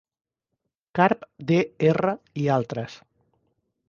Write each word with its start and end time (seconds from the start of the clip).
Karp 0.99 1.27
D. 1.51 1.59
R. 1.91 2.13
i 2.45 2.47
altres 2.57 2.97